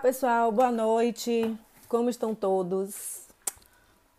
[0.00, 1.54] pessoal, boa noite.
[1.86, 3.26] Como estão todos?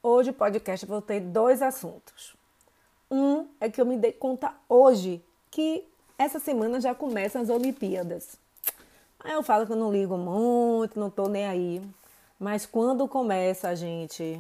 [0.04, 2.36] Hoje o podcast vou ter dois assuntos.
[3.10, 5.84] Um é que eu me dei conta hoje que
[6.20, 8.38] essa semana já começam as Olimpíadas.
[9.22, 11.82] Aí eu falo que eu não ligo muito, não tô nem aí.
[12.40, 14.40] Mas quando começa, gente,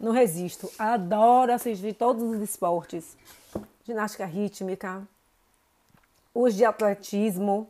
[0.00, 0.72] não resisto.
[0.78, 3.14] Adoro assistir todos os esportes.
[3.84, 5.06] Ginástica rítmica,
[6.34, 7.68] os de atletismo,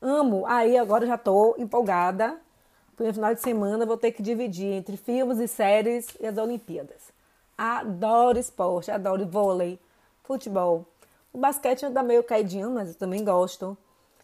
[0.00, 0.46] Amo.
[0.46, 2.40] Aí agora já estou empolgada.
[2.98, 7.12] No final de semana vou ter que dividir entre filmes e séries e as Olimpíadas.
[7.56, 9.78] Adoro esporte, adoro vôlei,
[10.22, 10.86] futebol.
[11.32, 13.76] O basquete anda meio caidinho, mas eu também gosto.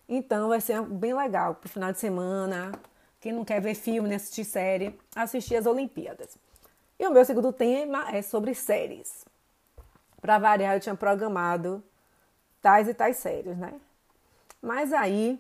[0.09, 2.73] Então vai ser bem legal pro final de semana.
[3.21, 6.37] Quem não quer ver filme nem assistir série, assistir as Olimpíadas.
[6.99, 9.25] E o meu segundo tema é sobre séries.
[10.21, 11.83] Para variar, eu tinha programado
[12.61, 13.75] tais e tais séries, né?
[14.61, 15.39] Mas aí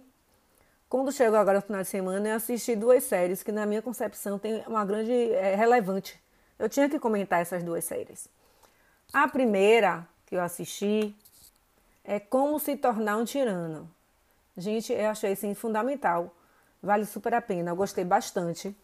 [0.88, 4.38] quando chegou agora o final de semana, eu assisti duas séries que, na minha concepção,
[4.38, 6.20] tem uma grande é, relevante.
[6.58, 8.28] Eu tinha que comentar essas duas séries.
[9.12, 11.14] A primeira que eu assisti
[12.04, 13.90] é Como se tornar um tirano.
[14.56, 16.34] Gente, eu achei assim fundamental.
[16.82, 17.70] Vale super a pena.
[17.70, 18.76] Eu gostei bastante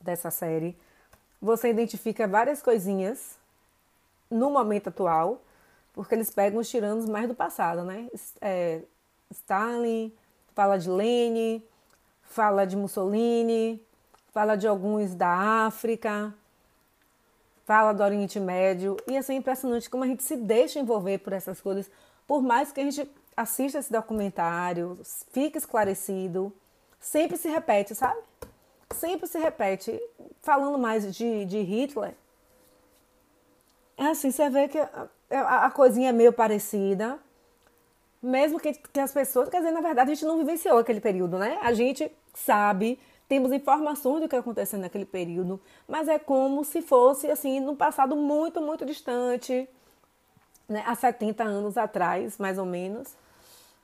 [0.00, 0.76] dessa série.
[1.40, 3.36] Você identifica várias coisinhas
[4.30, 5.42] no momento atual,
[5.92, 8.08] porque eles pegam os tiranos mais do passado, né?
[8.40, 8.80] É,
[9.30, 10.12] Stalin,
[10.54, 11.62] fala de Lênin,
[12.22, 13.84] fala de Mussolini,
[14.32, 16.34] fala de alguns da África,
[17.64, 18.96] fala do Oriente Médio.
[19.06, 21.90] E assim, é impressionante como a gente se deixa envolver por essas coisas,
[22.26, 24.98] por mais que a gente assista esse documentário,
[25.30, 26.52] fique esclarecido,
[27.00, 28.20] sempre se repete, sabe?
[28.94, 30.00] Sempre se repete.
[30.40, 32.14] Falando mais de, de Hitler,
[33.96, 37.18] é assim, você vê que a, a, a coisinha é meio parecida,
[38.24, 41.38] mesmo que, que as pessoas, quer dizer, na verdade a gente não vivenciou aquele período,
[41.38, 41.58] né?
[41.62, 47.30] A gente sabe, temos informações do que aconteceu naquele período, mas é como se fosse
[47.30, 49.68] assim, no passado muito, muito distante,
[50.68, 50.82] né?
[50.86, 53.14] há 70 anos atrás, mais ou menos.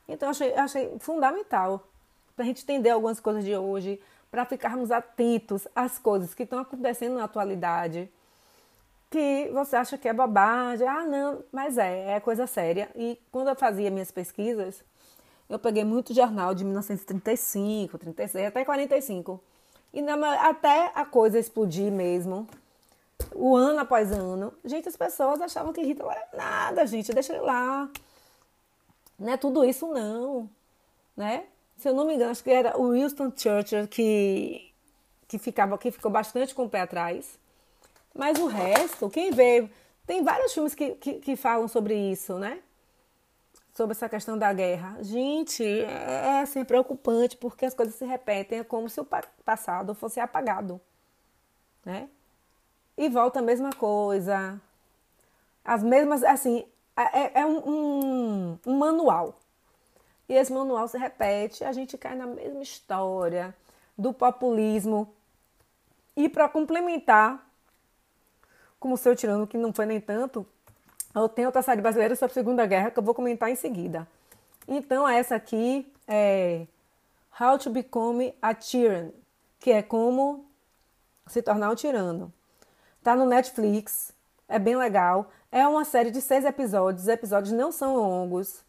[0.08, 1.86] Então achei, achei fundamental
[2.34, 4.00] para a gente entender algumas coisas de hoje,
[4.30, 8.10] para ficarmos atentos às coisas que estão acontecendo na atualidade
[9.10, 10.86] que você acha que é bobagem.
[10.86, 12.88] Ah, não, mas é, é coisa séria.
[12.94, 14.84] E quando eu fazia minhas pesquisas,
[15.48, 19.42] eu peguei muito jornal de 1935, 36, até 45.
[19.92, 22.46] E na, até a coisa explodir mesmo,
[23.34, 27.42] o ano após ano, gente, as pessoas achavam que Hitler era nada, gente, deixa ele
[27.42, 27.90] lá.
[29.18, 30.48] Não é tudo isso, não.
[31.16, 31.44] Né?
[31.76, 34.72] Se eu não me engano, acho que era o Winston Churchill que,
[35.26, 37.38] que, ficava, que ficou bastante com o pé atrás.
[38.14, 39.68] Mas o resto, quem vê.
[40.06, 42.60] Tem vários filmes que, que, que falam sobre isso, né?
[43.74, 44.98] Sobre essa questão da guerra.
[45.02, 48.58] Gente, é, é assim, preocupante porque as coisas se repetem.
[48.58, 49.06] É como se o
[49.44, 50.80] passado fosse apagado,
[51.84, 52.08] né?
[52.96, 54.60] E volta a mesma coisa.
[55.64, 56.66] As mesmas, assim,
[56.96, 59.38] é, é um, um, um manual.
[60.28, 63.54] E esse manual se repete, a gente cai na mesma história
[63.96, 65.12] do populismo.
[66.16, 67.49] E para complementar,
[68.80, 70.44] como o seu tirano, que não foi nem tanto,
[71.14, 74.08] eu tenho outra série brasileira sobre a Segunda Guerra que eu vou comentar em seguida.
[74.66, 76.66] Então, essa aqui é
[77.38, 79.10] How to Become a Tyrann,
[79.58, 80.46] que é como
[81.26, 82.32] se tornar um tirano.
[83.02, 84.12] Tá no Netflix,
[84.48, 85.30] é bem legal.
[85.52, 87.02] É uma série de seis episódios.
[87.02, 88.62] Os episódios não são longos,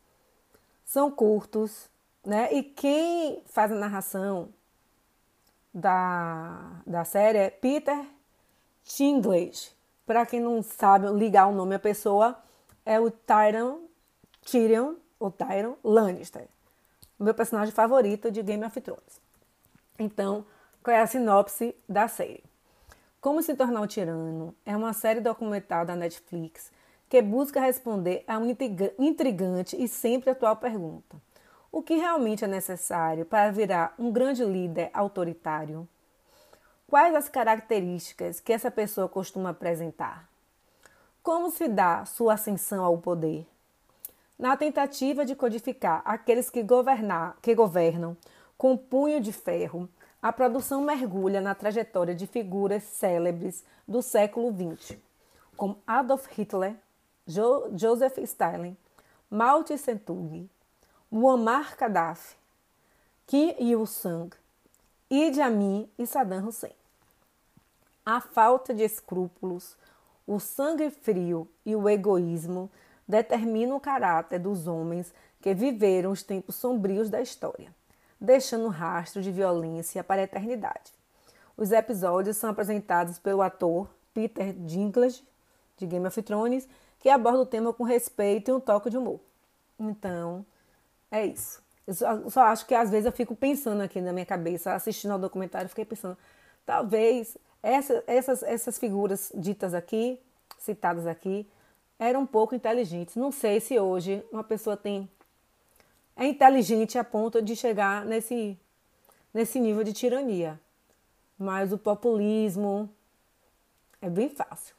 [0.84, 1.90] são curtos,
[2.26, 2.52] né?
[2.54, 4.50] E quem faz a narração
[5.74, 8.06] da, da série é Peter
[8.84, 9.72] Chinglish.
[10.12, 12.38] Para quem não sabe ligar o nome à pessoa,
[12.86, 13.78] é o Tyrion,
[14.44, 16.50] Tyrion, ou Tyrion Lannister.
[17.18, 19.22] O meu personagem favorito de Game of Thrones.
[19.98, 20.46] Então,
[20.84, 22.44] qual é a sinopse da série?
[23.22, 26.74] Como se tornar um tirano é uma série documental da Netflix
[27.08, 28.54] que busca responder a uma
[29.00, 31.16] intrigante e sempre atual pergunta:
[31.72, 35.88] o que realmente é necessário para virar um grande líder autoritário?
[36.92, 40.28] Quais as características que essa pessoa costuma apresentar?
[41.24, 43.48] Como se dá sua ascensão ao poder?
[44.38, 48.18] Na tentativa de codificar aqueles que, governar, que governam
[48.58, 49.88] com punho de ferro,
[50.22, 54.98] a produção mergulha na trajetória de figuras célebres do século XX,
[55.56, 56.76] como Adolf Hitler,
[57.26, 58.76] jo Joseph Stalin,
[59.30, 60.50] Mao Tse-tung,
[61.10, 62.36] Muammar Gaddafi,
[63.26, 64.30] Kim Il-sung,
[65.10, 66.81] Idi Amin e Saddam Hussein.
[68.06, 69.78] A falta de escrúpulos,
[70.26, 72.70] o sangue frio e o egoísmo
[73.08, 77.74] determinam o caráter dos homens que viveram os tempos sombrios da história.
[78.22, 80.94] deixando rastro de violência para a eternidade.
[81.58, 85.24] Os episódios são apresentados pelo ator Peter Dinklage,
[85.76, 86.70] de Game of Thrones,
[87.00, 89.20] que aborda o tema com respeito e um toque de humor.
[89.80, 90.46] Então,
[91.10, 91.60] é isso.
[91.88, 95.12] Eu só, só acho que às vezes eu fico pensando aqui na minha cabeça, assistindo
[95.12, 96.16] ao documentário, fiquei pensando,
[96.64, 100.20] talvez essa, essas, essas figuras ditas aqui,
[100.58, 101.48] citadas aqui,
[102.00, 103.16] eram um pouco inteligentes.
[103.16, 105.10] Não sei se hoje uma pessoa tem
[106.16, 108.58] é inteligente a ponto de chegar nesse,
[109.34, 110.60] nesse nível de tirania.
[111.38, 112.90] Mas o populismo
[114.02, 114.76] é bem fácil,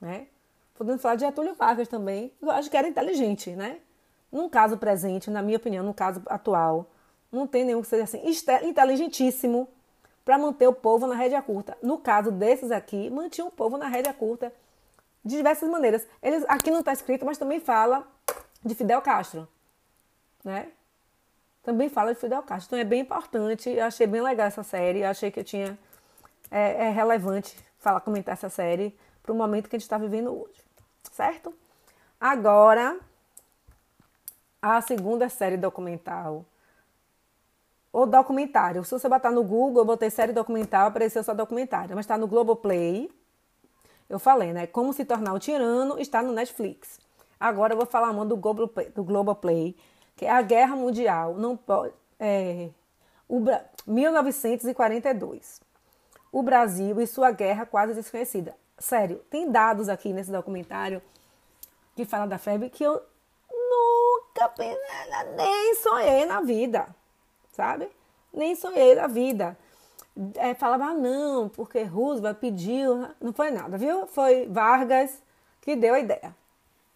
[0.00, 0.28] né?
[0.74, 3.80] Podemos falar de Getúlio Vargas também, eu acho que era inteligente, né?
[4.30, 6.90] Num caso presente, na minha opinião, no caso atual,
[7.30, 8.22] não tem nenhum que seja assim
[8.62, 9.68] inteligentíssimo
[10.24, 11.76] para manter o povo na rédea curta.
[11.82, 14.52] No caso desses aqui, mantinha o povo na rédea curta
[15.24, 16.06] de diversas maneiras.
[16.22, 18.06] Eles aqui não está escrito, mas também fala
[18.64, 19.46] de Fidel Castro,
[20.42, 20.68] né?
[21.62, 22.68] Também fala de Fidel Castro.
[22.68, 23.70] Então é bem importante.
[23.70, 25.00] Eu achei bem legal essa série.
[25.00, 25.78] Eu achei que eu tinha
[26.50, 30.30] é, é relevante falar, comentar essa série para o momento que a gente está vivendo
[30.30, 30.62] hoje,
[31.10, 31.54] certo?
[32.20, 32.98] Agora
[34.60, 36.44] a segunda série documental.
[37.94, 38.82] O documentário.
[38.82, 41.94] Se você botar no Google, eu botei série documental, apareceu só documentário.
[41.94, 43.08] Mas está no Globoplay.
[44.10, 44.66] Eu falei, né?
[44.66, 46.98] Como se tornar um tirano está no Netflix.
[47.38, 49.76] Agora eu vou falar mão do Globoplay, do Globoplay
[50.16, 51.34] que é a Guerra Mundial.
[51.34, 52.70] Não pode, é,
[53.28, 53.40] o,
[53.86, 55.60] 1942.
[56.32, 58.56] O Brasil e sua guerra quase desconhecida.
[58.76, 61.00] Sério, tem dados aqui nesse documentário
[61.94, 63.00] que fala da febre que eu
[63.48, 64.52] nunca
[65.36, 66.88] nem sonhei na vida,
[67.54, 67.88] sabe?
[68.32, 69.56] Nem sonhei na vida.
[70.36, 73.08] É, falava, ah, não, porque Roosevelt pediu.
[73.20, 74.06] Não foi nada, viu?
[74.06, 75.22] Foi Vargas
[75.60, 76.34] que deu a ideia,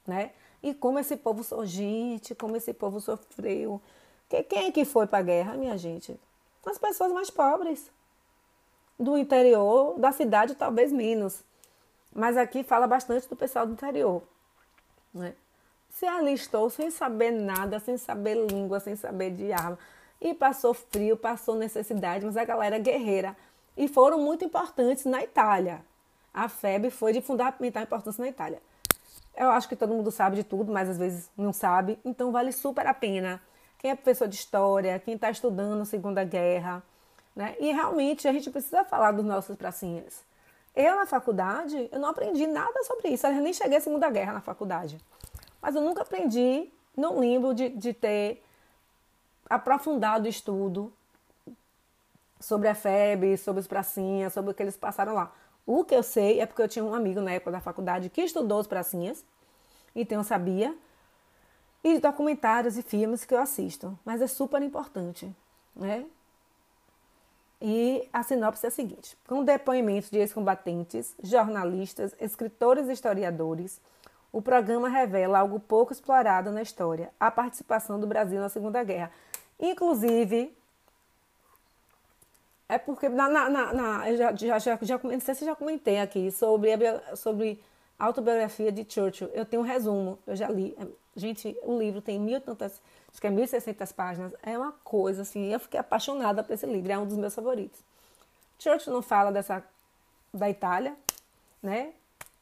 [0.07, 0.31] né?
[0.63, 3.81] E como esse povo, gente, como esse povo sofreu.
[4.29, 6.19] Quem é que foi para a guerra, minha gente?
[6.67, 7.91] As pessoas mais pobres.
[8.99, 11.43] Do interior, da cidade, talvez menos.
[12.13, 14.23] Mas aqui fala bastante do pessoal do interior.
[15.15, 15.35] Né?
[15.91, 19.51] Se alistou sem saber nada, sem saber língua, sem saber de.
[20.21, 23.37] E passou frio, passou necessidade, mas a galera é guerreira.
[23.77, 25.85] E foram muito importantes na Itália.
[26.35, 28.61] A FEB foi de fundamental importância na Itália.
[29.37, 31.99] Eu acho que todo mundo sabe de tudo, mas às vezes não sabe.
[32.05, 33.41] Então vale super a pena.
[33.79, 36.83] Quem é professor de história, quem está estudando Segunda Guerra,
[37.37, 37.55] né?
[37.61, 40.25] E realmente a gente precisa falar dos nossos pracinhas.
[40.75, 43.27] Eu, na faculdade, eu não aprendi nada sobre isso.
[43.27, 44.99] Eu nem cheguei à Segunda Guerra na faculdade.
[45.63, 48.43] Mas eu nunca aprendi, não lembro de, de ter
[49.49, 50.93] aprofundado estudo
[52.41, 55.33] sobre a FEB, sobre os pracinhas, sobre o que eles passaram lá.
[55.67, 58.23] O que eu sei é porque eu tinha um amigo na época da faculdade que
[58.23, 59.25] estudou os pracinhas,
[59.95, 60.75] então eu sabia,
[61.83, 65.35] e documentários e filmes que eu assisto, mas é super importante,
[65.75, 66.07] né?
[67.61, 73.81] E a sinopse é a seguinte: com depoimentos de ex-combatentes, jornalistas, escritores e historiadores,
[74.33, 79.11] o programa revela algo pouco explorado na história: a participação do Brasil na Segunda Guerra.
[79.61, 80.57] Inclusive,
[82.69, 86.31] é porque na, na, na, já, já, já, já, não sei se já comentei aqui
[86.31, 87.61] sobre a, sobre
[87.99, 89.29] autobiografia de Churchill.
[89.29, 90.77] Eu tenho um resumo, eu já li.
[91.17, 95.53] Gente, o livro tem mil tantas acho que é 1.600 páginas, é uma coisa assim,
[95.53, 97.81] eu fiquei apaixonada por esse livro, é um dos meus favoritos.
[98.59, 99.65] Churchill não fala dessa
[100.33, 100.95] da Itália,
[101.63, 101.93] né?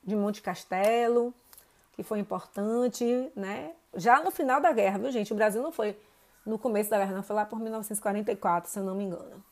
[0.02, 1.32] De Monte Castelo,
[1.92, 3.72] que foi importante, né?
[3.94, 5.32] Já no final da guerra, viu, gente?
[5.32, 5.96] O Brasil não foi
[6.46, 9.42] no começo da guerra, não, foi lá por 1944, se eu não me engano.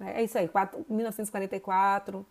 [0.00, 2.24] É isso aí, 4, 1944.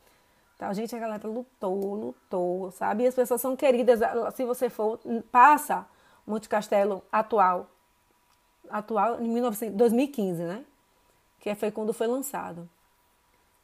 [0.55, 3.03] Então, gente, a galera lutou, lutou, sabe?
[3.03, 3.99] E as pessoas são queridas.
[4.35, 4.99] Se você for,
[5.31, 5.85] passa
[6.25, 7.69] Monte Castelo atual,
[8.69, 10.65] atual em 1900, 2015, né?
[11.39, 12.69] Que foi quando foi lançado.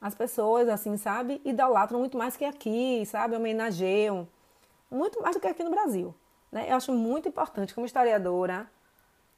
[0.02, 3.36] As pessoas, assim, sabe, idolatram muito mais que aqui, sabe?
[3.36, 4.28] Homenageiam.
[4.90, 6.14] Muito mais do que aqui no Brasil.
[6.52, 6.70] Né?
[6.70, 8.70] Eu acho muito importante, como historiadora,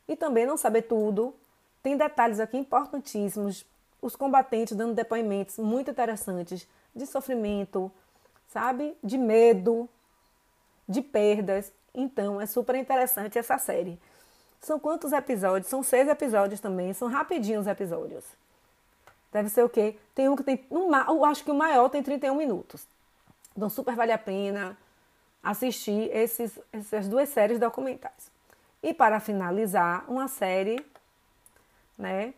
[0.08, 1.34] e também não saber tudo.
[1.82, 3.66] Tem detalhes aqui importantíssimos.
[4.02, 7.92] Os combatentes dando depoimentos muito interessantes de sofrimento,
[8.48, 8.98] sabe?
[9.04, 9.90] De medo,
[10.88, 11.72] de perdas.
[11.94, 14.00] Então, é super interessante essa série.
[14.60, 15.70] São quantos episódios?
[15.70, 18.24] São seis episódios também, são rapidinhos os episódios.
[19.32, 19.98] Deve ser o quê?
[20.14, 20.64] Tem um que tem.
[21.08, 22.88] eu acho que o maior tem 31 minutos.
[23.56, 24.78] Então super vale a pena
[25.42, 28.32] assistir esses, essas duas séries documentais.
[28.84, 30.86] E para finalizar, uma série,
[31.98, 32.34] né?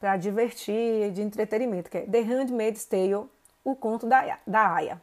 [0.00, 3.28] Para divertir, de entretenimento, que é The Handmaid's Tale,
[3.62, 5.00] o conto da, da Aya.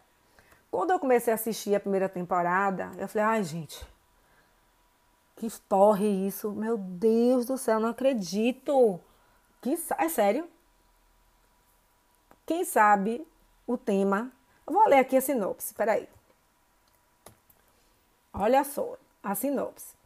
[0.70, 3.88] Quando eu comecei a assistir a primeira temporada, eu falei, ai gente,
[5.38, 6.52] que porre isso.
[6.52, 9.00] Meu Deus do céu, não acredito.
[9.62, 10.50] Que, é sério?
[12.46, 13.26] Quem sabe
[13.66, 14.32] o tema.
[14.66, 16.10] Eu vou ler aqui a sinopse, peraí.
[18.34, 19.97] Olha só, a sinopse.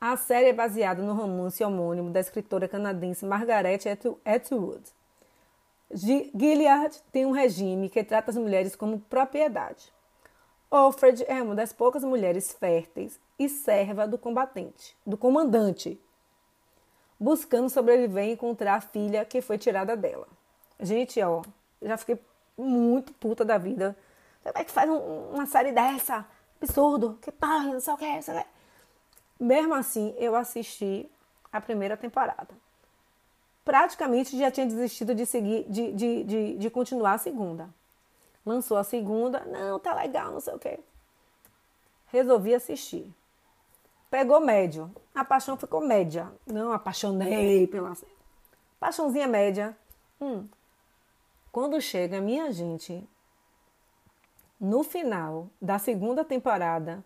[0.00, 3.80] A série é baseada no romance homônimo da escritora canadense Margaret
[4.24, 4.82] Atwood.
[5.92, 9.92] Gilead tem um regime que trata as mulheres como propriedade.
[10.70, 16.00] Alfred é uma das poucas mulheres férteis e serva do combatente, do comandante,
[17.18, 20.28] buscando sobreviver e encontrar a filha que foi tirada dela.
[20.78, 21.42] Gente, ó,
[21.82, 22.18] já fiquei
[22.56, 23.94] muito puta da vida.
[24.42, 26.24] Como é que faz um, uma série dessa?
[26.62, 28.59] Absurdo, que tal, não sei o que, não sei o que.
[29.40, 31.10] Mesmo assim, eu assisti
[31.50, 32.48] a primeira temporada.
[33.64, 37.70] Praticamente já tinha desistido de seguir, de, de, de, de continuar a segunda.
[38.44, 40.78] Lançou a segunda, não, tá legal, não sei o que.
[42.08, 43.10] Resolvi assistir.
[44.10, 44.90] Pegou médio.
[45.14, 46.30] A paixão ficou média.
[46.46, 47.96] Não apaixonei pela.
[48.78, 49.76] Paixãozinha média.
[50.20, 50.48] Hum,
[51.52, 53.08] quando chega, minha gente,
[54.60, 57.04] no final da segunda temporada,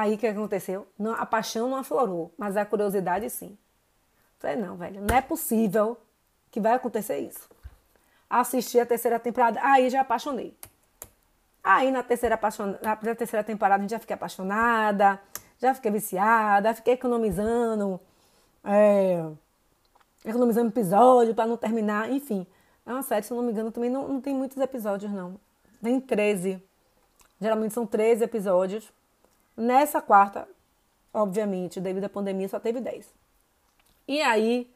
[0.00, 0.86] aí que aconteceu?
[0.98, 3.58] Não, a paixão não aflorou, mas a curiosidade sim.
[4.38, 5.98] Falei, não, velho, não é possível
[6.50, 7.46] que vai acontecer isso.
[8.28, 10.56] Assisti a terceira temporada, aí já apaixonei.
[11.62, 12.74] Aí na terceira, apaixon...
[12.82, 15.20] na terceira temporada já fiquei apaixonada,
[15.58, 18.00] já fiquei viciada, fiquei economizando,
[18.64, 19.22] é...
[20.24, 22.46] economizando episódio para não terminar, enfim.
[22.86, 25.38] É uma série, se eu não me engano, também não, não tem muitos episódios, não.
[25.82, 26.62] Tem 13.
[27.38, 28.90] Geralmente são 13 episódios.
[29.56, 30.48] Nessa quarta,
[31.12, 33.12] obviamente, devido à pandemia, só teve 10.
[34.08, 34.70] E aí,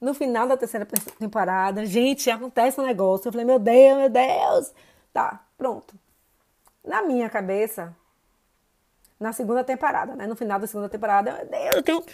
[0.00, 0.86] no final da terceira
[1.18, 3.28] temporada, gente, acontece um negócio.
[3.28, 4.72] Eu falei, meu Deus, meu Deus.
[5.12, 5.94] Tá, pronto.
[6.84, 7.94] Na minha cabeça,
[9.18, 10.26] na segunda temporada, né?
[10.26, 12.04] No final da segunda temporada, meu Deus, eu tenho...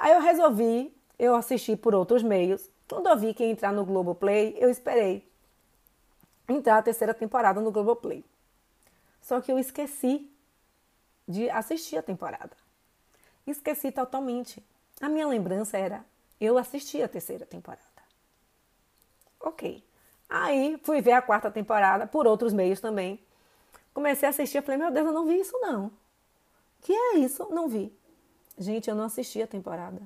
[0.00, 2.70] Aí eu resolvi, eu assisti por outros meios.
[2.88, 5.28] Quando eu vi que ia entrar no Globoplay, eu esperei
[6.48, 8.24] entrar a terceira temporada no Globoplay.
[9.20, 10.30] Só que eu esqueci
[11.28, 12.56] de assistir a temporada.
[13.46, 14.64] Esqueci totalmente.
[15.00, 16.04] A minha lembrança era
[16.40, 17.82] eu assisti a terceira temporada.
[19.40, 19.84] Ok.
[20.28, 23.20] Aí fui ver a quarta temporada por outros meios também.
[23.92, 25.90] Comecei a assistir, e falei, meu Deus, eu não vi isso não.
[26.80, 27.46] Que é isso?
[27.50, 27.92] Não vi.
[28.56, 30.00] Gente, eu não assisti a temporada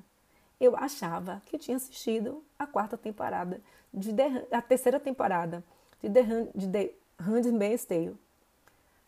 [0.65, 3.61] eu achava que tinha assistido a quarta temporada,
[3.93, 5.63] de The, a terceira temporada
[6.01, 6.23] de The,
[6.55, 8.17] de The Handmaid's Tale.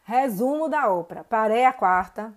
[0.06, 1.24] Resumo da ópera.
[1.24, 2.32] Parei a quarta,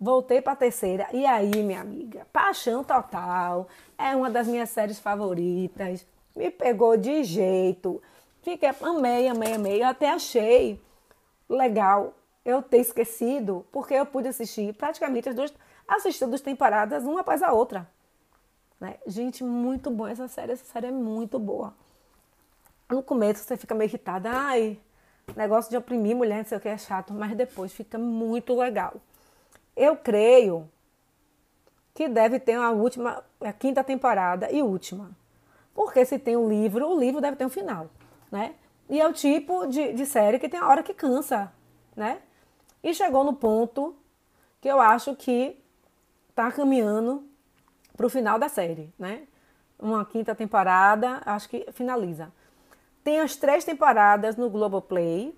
[0.00, 3.68] voltei para a terceira e aí, minha amiga, paixão total.
[3.98, 6.06] É uma das minhas séries favoritas.
[6.34, 8.02] Me pegou de jeito.
[8.42, 9.82] Fiquei, amei, amei, amei.
[9.82, 10.80] Eu até achei
[11.46, 15.54] legal eu ter esquecido, porque eu pude assistir praticamente as duas,
[15.86, 17.86] assistir duas temporadas, uma após a outra.
[18.80, 18.96] Né?
[19.06, 20.52] Gente, muito bom essa série.
[20.52, 21.74] Essa série é muito boa.
[22.90, 24.30] No começo você fica meio irritada.
[24.30, 24.80] Ai,
[25.36, 27.12] negócio de oprimir mulher, não sei o que, é chato.
[27.12, 28.94] Mas depois fica muito legal.
[29.76, 30.68] Eu creio
[31.94, 35.10] que deve ter uma última, a quinta temporada e última.
[35.74, 37.88] Porque se tem um livro, o livro deve ter um final,
[38.30, 38.54] né?
[38.88, 41.52] E é o tipo de, de série que tem a hora que cansa,
[41.96, 42.20] né?
[42.82, 43.96] E chegou no ponto
[44.60, 45.56] que eu acho que
[46.34, 47.24] tá caminhando
[47.96, 49.26] para o final da série, né?
[49.78, 52.32] Uma quinta temporada, acho que finaliza.
[53.04, 55.36] Tem as três temporadas no Globoplay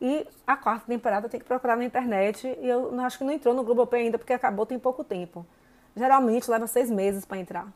[0.00, 3.52] e a quarta temporada tem que procurar na internet e eu acho que não entrou
[3.52, 5.44] no Globoplay ainda porque acabou tem pouco tempo.
[5.96, 7.66] Geralmente leva seis meses para entrar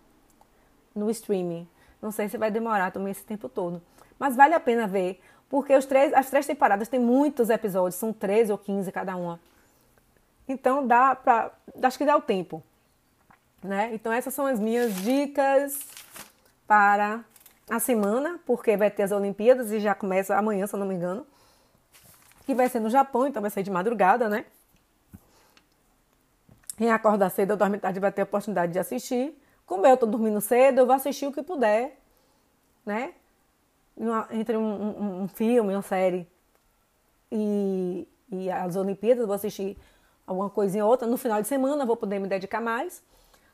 [0.95, 1.67] no streaming.
[2.01, 3.83] Não sei se vai demorar também esse tempo todo.
[4.19, 8.13] Mas vale a pena ver, porque os três, as três temporadas têm muitos episódios, são
[8.13, 9.41] 13 ou 15 cada uma.
[10.47, 11.51] Então dá para.
[11.83, 12.63] Acho que dá o tempo.
[13.63, 13.91] Né?
[13.93, 15.79] Então essas são as minhas dicas
[16.67, 17.25] para
[17.71, 20.95] a semana, porque vai ter as Olimpíadas e já começa amanhã, se eu não me
[20.95, 21.25] engano.
[22.45, 24.45] Que vai ser no Japão, então vai ser de madrugada, né?
[26.77, 29.39] Quem acorda cedo ou dorme tarde vai ter a oportunidade de assistir.
[29.65, 31.97] Como eu tô dormindo cedo, eu vou assistir o que puder,
[32.85, 33.15] né?
[34.31, 36.27] Entre um, um, um filme, uma série
[37.31, 39.77] e, e as Olimpíadas, vou assistir
[40.27, 41.07] alguma coisinha ou outra.
[41.07, 43.03] No final de semana vou poder me dedicar mais.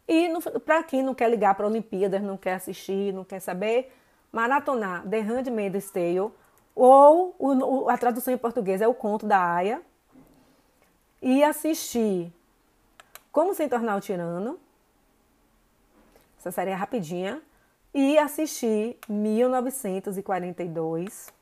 [0.08, 0.28] E
[0.64, 3.92] para quem não quer ligar para Olimpíadas, não quer assistir, não quer saber,
[4.36, 6.30] maratonar The Handmaid's Tale,
[6.74, 9.80] ou o, a tradução em português é o Conto da Aya,
[11.22, 12.30] e assistir
[13.32, 14.60] Como Se Tornar o Tirano,
[16.38, 17.40] essa série é rapidinha,
[17.94, 21.32] e assistir 1942,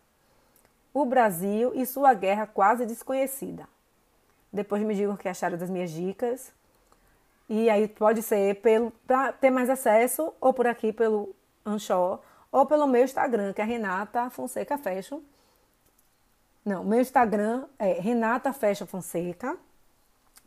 [0.93, 3.67] O Brasil e Sua Guerra Quase Desconhecida.
[4.53, 6.53] Depois me digam o que acharam das minhas dicas.
[7.49, 11.35] E aí pode ser pelo para ter mais acesso ou por aqui pelo
[11.67, 12.21] Anchor
[12.55, 15.19] ou pelo meu Instagram, que é Renata Fonseca Fashion.
[16.65, 19.59] Não, meu Instagram é Renata Fashion Fonseca.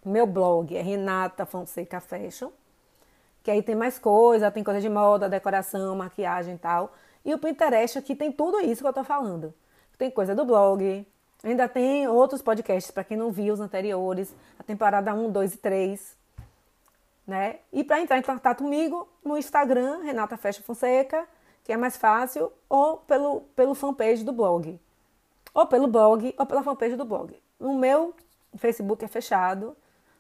[0.05, 2.49] Meu blog é Renata Fonseca Fashion.
[3.43, 6.93] Que aí tem mais coisa, tem coisa de moda, decoração, maquiagem e tal.
[7.25, 9.53] E o Pinterest aqui tem tudo isso que eu tô falando.
[9.97, 11.05] Tem coisa do blog,
[11.43, 15.57] ainda tem outros podcasts para quem não viu os anteriores, a temporada 1, 2 e
[15.57, 16.17] 3
[17.27, 17.57] né?
[17.73, 21.27] E para entrar em contato comigo no Instagram, Renata Fecha Fonseca,
[21.67, 24.79] que é mais fácil, ou pelo, pelo fanpage do blog.
[25.53, 27.37] Ou pelo blog, ou pela fanpage do blog.
[27.59, 28.15] O meu
[28.55, 29.75] Facebook é fechado,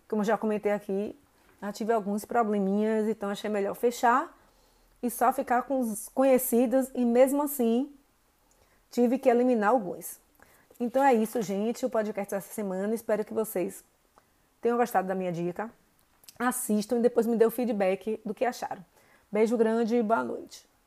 [0.09, 1.17] como já comentei aqui,
[1.61, 4.37] já tive alguns probleminhas, então achei melhor fechar
[5.01, 7.89] e só ficar com os conhecidos, e mesmo assim
[8.91, 10.19] tive que eliminar alguns.
[10.77, 12.93] Então é isso, gente, o podcast dessa semana.
[12.93, 13.85] Espero que vocês
[14.59, 15.71] tenham gostado da minha dica
[16.37, 18.85] assistam e depois me dê o feedback do que acharam.
[19.31, 20.67] Beijo grande e boa noite.